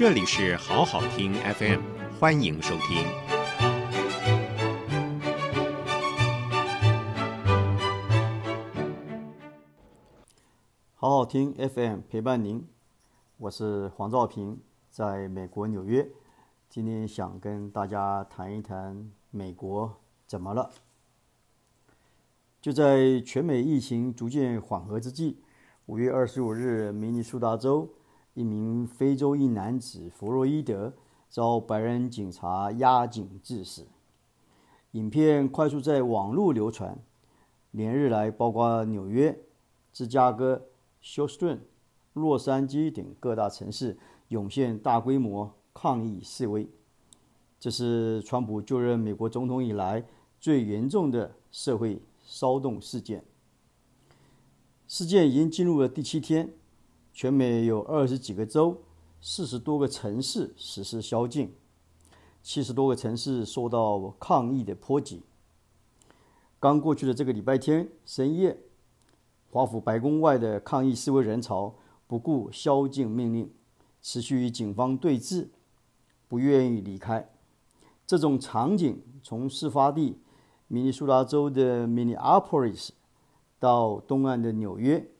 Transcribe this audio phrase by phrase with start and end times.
[0.00, 1.82] 这里是好好听 FM，
[2.18, 3.04] 欢迎收听。
[10.94, 12.66] 好好听 FM 陪伴您，
[13.36, 16.08] 我是黄兆平，在美国纽约。
[16.70, 20.70] 今天想跟大家谈一谈美国怎么了。
[22.62, 25.42] 就在全美疫情逐渐缓和之际，
[25.84, 27.90] 五月二十五日，明尼苏达州。
[28.34, 30.92] 一名非洲裔男子弗洛伊德
[31.28, 33.86] 遭白人警察压颈致死。
[34.92, 36.98] 影片快速在网络流传，
[37.70, 39.38] 连日来，包括纽约、
[39.92, 40.66] 芝加哥、
[41.00, 41.60] 休斯顿、
[42.12, 46.68] 洛杉矶等各大城市涌现大规模抗议示威。
[47.58, 50.04] 这是川普就任美国总统以来
[50.40, 53.24] 最严重的社会骚动事件。
[54.88, 56.54] 事件已经进入了第七天。
[57.12, 58.82] 全美有二十几个州、
[59.20, 61.52] 四十多个城市实施宵禁，
[62.42, 65.22] 七十多个城市受到抗议的波及。
[66.58, 68.58] 刚过去的这个礼拜天深夜，
[69.50, 71.74] 华府白宫外的抗议示威人潮
[72.06, 73.52] 不顾宵禁命令，
[74.00, 75.48] 持续与警方对峙，
[76.28, 77.30] 不愿意离开。
[78.06, 80.18] 这种场景从事发地
[80.68, 82.90] 明尼苏达州的 Minneapolis
[83.58, 85.10] 到东岸的纽约、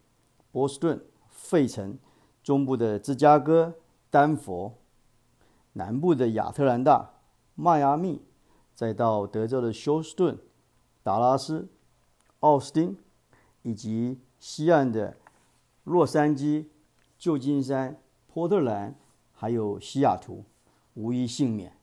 [0.52, 1.04] 波士顿。
[1.42, 1.98] 费城，
[2.42, 3.74] 中部的芝加哥、
[4.10, 4.74] 丹佛，
[5.72, 7.14] 南部的亚特兰大、
[7.54, 8.22] 迈阿密，
[8.74, 10.38] 再到德州的休斯顿、
[11.02, 11.68] 达拉斯、
[12.40, 12.98] 奥斯汀，
[13.62, 15.16] 以及西岸的
[15.82, 16.66] 洛杉矶、
[17.18, 18.94] 旧金山、波特兰，
[19.32, 20.44] 还有西雅图，
[20.94, 21.76] 无一幸免。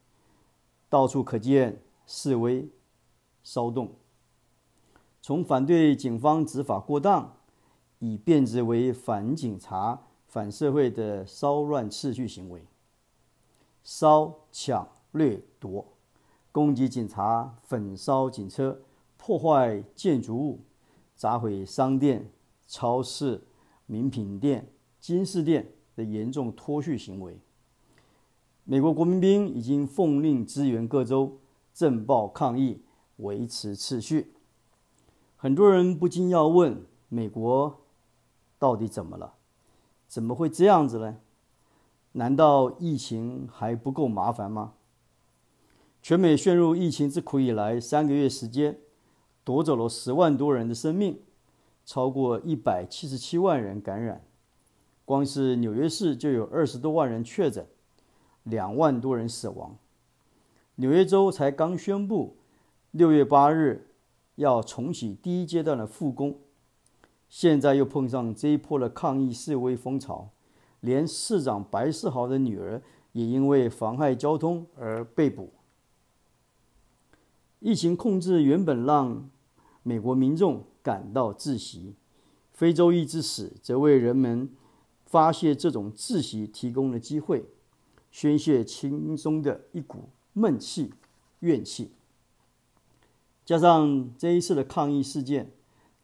[0.88, 2.70] 到处可见示威
[3.42, 3.96] 骚动，
[5.20, 7.34] 从反对警方执法过当。
[8.00, 12.64] 以变质为反警察、反社会的骚乱秩序行为，
[13.82, 15.84] 烧、抢、掠夺，
[16.52, 18.80] 攻击警察，焚烧警车，
[19.16, 20.60] 破坏建筑物，
[21.16, 22.30] 砸毁商店、
[22.66, 23.42] 超市、
[23.86, 24.70] 名品店、
[25.00, 27.40] 金饰店的严重脱序行为。
[28.62, 31.38] 美国国民兵已经奉令支援各州，
[31.74, 32.82] 镇暴抗议，
[33.16, 34.34] 维持秩序。
[35.36, 37.80] 很多人不禁要问：美国？
[38.58, 39.34] 到底怎么了？
[40.06, 41.18] 怎么会这样子呢？
[42.12, 44.74] 难道疫情还不够麻烦吗？
[46.00, 48.78] 全美陷入疫情之苦以来，三个月时间，
[49.44, 51.20] 夺走了十万多人的生命，
[51.84, 54.24] 超过一百七十七万人感染。
[55.04, 57.66] 光是纽约市就有二十多万人确诊，
[58.42, 59.76] 两万多人死亡。
[60.76, 62.38] 纽约州才刚宣布，
[62.90, 63.90] 六月八日
[64.36, 66.38] 要重启第一阶段的复工。
[67.28, 70.30] 现在又碰上这一波的抗议示威风潮，
[70.80, 75.52] 连市长白思豪的女儿也因为妨害交通而被捕。
[77.60, 79.28] 疫情控制原本让
[79.82, 81.94] 美国民众感到窒息，
[82.52, 84.48] 非洲裔之死则为人们
[85.04, 87.44] 发泄这种窒息提供了机会，
[88.10, 90.94] 宣泄心中的一股闷气、
[91.40, 91.92] 怨气。
[93.44, 95.52] 加上这一次的抗议事件。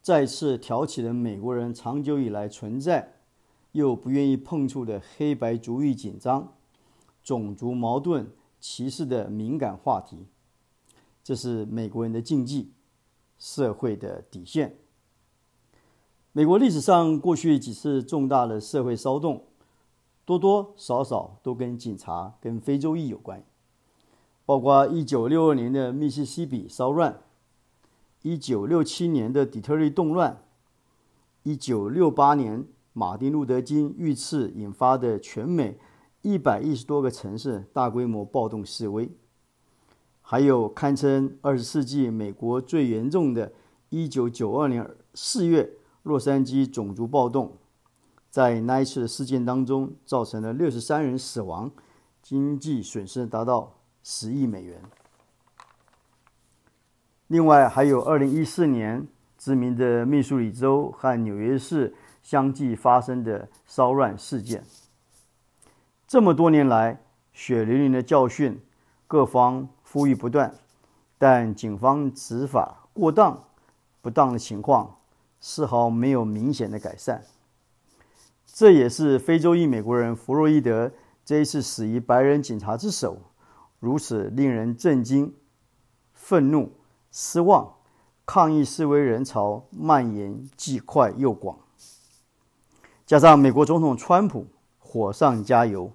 [0.05, 3.15] 再次挑起了美国人长久以来存在
[3.73, 6.53] 又不愿意碰触的黑白族裔紧张、
[7.23, 10.27] 种族矛盾、歧视的敏感话题。
[11.23, 12.73] 这是美国人的禁忌，
[13.39, 14.77] 社会的底线。
[16.33, 19.45] 美国历史上过去几次重大的社会骚动，
[20.27, 23.43] 多多少少都跟警察、跟非洲裔有关，
[24.45, 27.23] 包括一九六二年的密西西比骚乱。
[28.25, 30.43] 一九六七年的底特律动乱，
[31.43, 32.65] 一九六八年
[32.95, 35.79] 马丁路德金遇刺引发的全美
[36.23, 39.11] 一百一十多个城市大规模暴动示威，
[40.23, 43.53] 还有堪称二十世纪美国最严重的
[43.91, 47.59] 一九九二年四月洛杉矶种族暴动，
[48.31, 51.71] 在那一次事件当中，造成了六十三人死亡，
[52.23, 54.81] 经济损失达到十亿美元。
[57.29, 59.07] 另外，还有二零一四年
[59.39, 64.63] 知名的密苏里州和纽约市相继发生的骚乱事件。
[66.07, 67.01] 这么多年来，
[67.33, 68.61] 血淋淋的教训，
[69.07, 70.55] 各方呼吁不断，
[71.17, 73.45] 但警方执法过当、
[74.03, 74.97] 不当的情况
[75.41, 77.25] 丝毫没有明显的改善。
[78.47, 80.93] 这也是非洲裔美国人弗洛伊德
[81.25, 83.19] 这一次死于白人警察之手，
[83.81, 85.35] 如此令人震惊、
[86.13, 86.71] 愤怒。
[87.17, 87.75] 失望，
[88.27, 91.57] 抗议示威人潮蔓延既快又广，
[93.07, 94.49] 加上美国总统川普
[94.81, 95.93] 火上加油，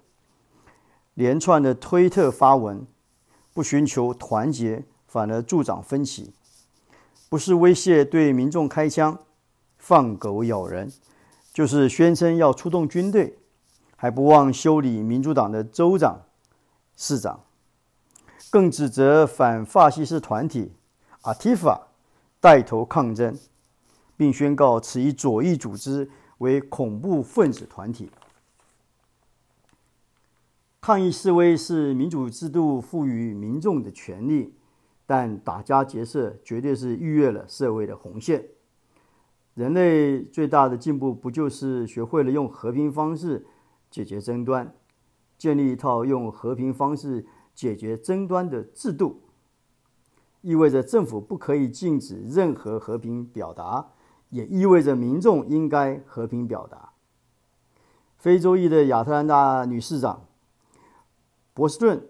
[1.13, 2.87] 连串的推特发文，
[3.53, 6.33] 不寻求团结，反而助长分歧，
[7.27, 9.19] 不是威胁对民众开枪、
[9.77, 10.89] 放狗咬人，
[11.53, 13.37] 就是宣称要出动军队，
[13.97, 16.21] 还不忘修理民主党的州长、
[16.95, 17.41] 市长，
[18.49, 20.71] 更指责反法西斯团体
[21.23, 21.89] 阿提法
[22.39, 23.37] 带头抗争，
[24.15, 28.09] 并宣告此一左翼组织为恐怖分子团体。
[30.79, 34.55] 抗议示威是民主制度赋予民众的权利，
[35.05, 38.45] 但打家劫舍绝对是逾越了社会的红线。
[39.55, 43.45] 人类最大的进步，不就是学会了用和平方式
[43.91, 44.73] 解决争端，
[45.37, 49.21] 建立一套用和平方式解决争端的制度？
[50.41, 53.87] 意味着政府不可以禁止任何和平表达，
[54.29, 56.91] 也意味着民众应该和平表达。
[58.17, 60.25] 非洲裔的亚特兰大女市长。
[61.53, 62.07] 博士顿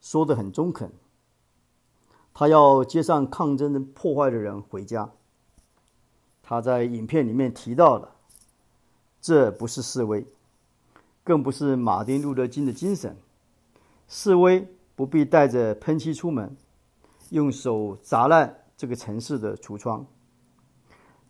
[0.00, 0.92] 说得很中肯，
[2.32, 5.10] 他要接上抗争的破坏的人回家。
[6.42, 8.16] 他在影片里面提到了，
[9.20, 10.24] 这不是示威，
[11.24, 13.16] 更不是马丁路德金的精神。
[14.06, 16.56] 示威不必带着喷漆出门，
[17.32, 20.06] 用手砸烂这个城市的橱窗。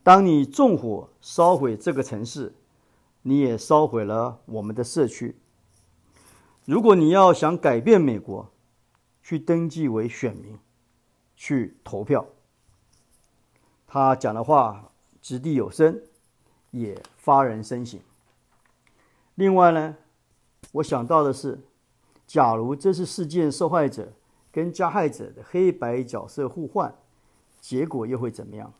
[0.02, 2.52] 当你纵火烧毁这个城市，
[3.22, 5.37] 你也烧毁了我们的社区。
[6.64, 8.50] 如果你要想改变美国，
[9.22, 10.58] 去登记为选民，
[11.37, 12.26] 去投票。
[13.87, 14.90] 他讲的话
[15.20, 16.02] 掷地有声，
[16.72, 18.00] 也发人深省。
[19.37, 19.96] 另外呢，
[20.72, 21.60] 我想到的是，
[22.26, 24.12] 假如这次事件受害者
[24.52, 26.94] 跟加害者的黑白角色互换，
[27.60, 28.72] 结果又会怎么样？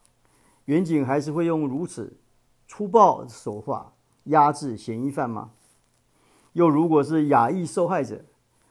[0.67, 2.19] 远景还是会用如此
[2.69, 5.53] 粗暴手法压制嫌疑犯吗？
[6.53, 8.25] 又如果是亚裔受害者，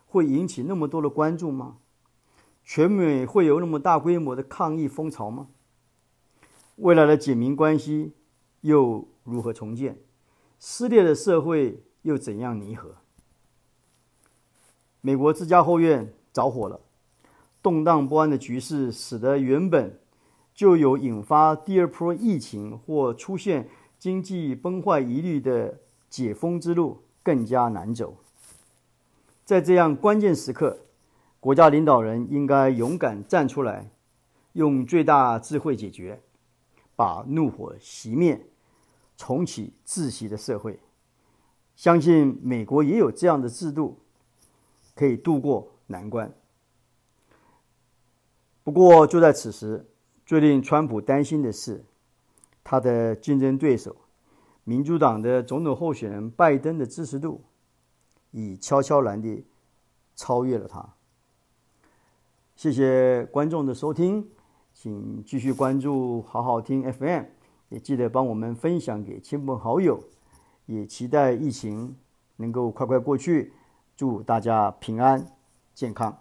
[0.05, 1.77] 会引起那么多的关注吗？
[2.63, 5.47] 全美会有那么大规模的抗议风潮吗？
[6.75, 8.13] 未来的警民关系
[8.61, 9.99] 又如何重建？
[10.59, 12.97] 撕裂的社会又怎样弥合？
[15.01, 16.79] 美国自家后院着火了，
[17.61, 19.99] 动荡不安的局势使得原本
[20.53, 25.79] 就有引发第二波疫情或出现经济崩坏疑虑的
[26.09, 27.03] 解封之路。
[27.23, 28.17] 更加难走。
[29.45, 30.79] 在这样关键时刻，
[31.39, 33.91] 国家领导人应该勇敢站出来，
[34.53, 36.19] 用最大智慧解决，
[36.95, 38.43] 把怒火熄灭，
[39.15, 40.79] 重启窒息的社会。
[41.75, 43.99] 相信美国也有这样的制度，
[44.95, 46.33] 可以度过难关。
[48.63, 49.85] 不过，就在此时，
[50.25, 51.83] 最令川普担心的是，
[52.63, 53.95] 他的竞争对手。
[54.63, 57.41] 民主党的总统候选人拜登的支持度
[58.29, 59.43] 已悄悄然地
[60.15, 60.93] 超越了他。
[62.55, 64.29] 谢谢观众的收听，
[64.71, 67.23] 请继续关注好好听 FM，
[67.69, 70.03] 也记得帮我们分享给亲朋好友，
[70.67, 71.95] 也期待疫情
[72.35, 73.51] 能够快快过去，
[73.97, 75.25] 祝大家平安
[75.73, 76.20] 健康。